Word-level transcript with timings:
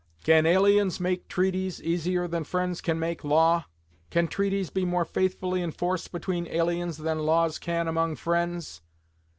Can 0.23 0.47
aliens 0.47 0.99
make 0.99 1.27
treaties 1.27 1.79
easier 1.83 2.27
than 2.27 2.43
friends 2.43 2.81
can 2.81 2.97
make 2.97 3.23
law? 3.23 3.65
Can 4.09 4.27
treaties 4.27 4.71
be 4.71 4.83
more 4.83 5.05
faithfully 5.05 5.61
enforced 5.61 6.11
between 6.11 6.47
aliens 6.47 6.97
than 6.97 7.19
laws 7.19 7.59
can 7.59 7.87
among 7.87 8.15
friends? 8.15 8.81